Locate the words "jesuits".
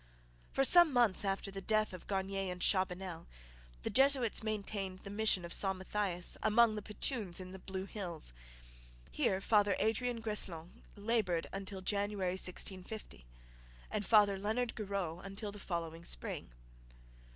3.91-4.41